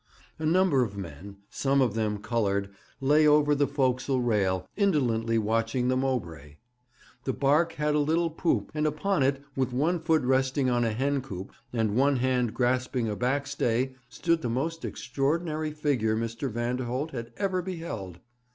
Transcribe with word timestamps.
A 0.39 0.47
number 0.47 0.81
of 0.83 0.97
men, 0.97 1.37
some 1.51 1.79
of 1.79 1.93
them 1.93 2.17
coloured, 2.17 2.71
lay 3.01 3.27
over 3.27 3.53
the 3.53 3.67
forecastle 3.67 4.19
rail, 4.19 4.67
indolently 4.75 5.37
watching 5.37 5.89
the 5.89 5.95
Mowbray. 5.95 6.55
The 7.25 7.33
barque 7.33 7.73
had 7.73 7.93
a 7.93 7.99
little 7.99 8.31
poop, 8.31 8.71
and 8.73 8.87
upon 8.87 9.21
it, 9.21 9.43
with 9.55 9.73
one 9.73 9.99
foot 9.99 10.23
resting 10.23 10.71
on 10.71 10.83
a 10.83 10.91
hen 10.91 11.21
coop 11.21 11.51
and 11.71 11.95
one 11.95 12.15
hand 12.15 12.55
grasping 12.55 13.07
a 13.07 13.15
backstay, 13.15 13.93
stood 14.09 14.41
the 14.41 14.49
most 14.49 14.83
extraordinary 14.83 15.69
figure 15.69 16.17
Mr. 16.17 16.49
Vanderholt 16.51 17.11
had 17.11 17.31
ever 17.37 17.61
beheld. 17.61 18.17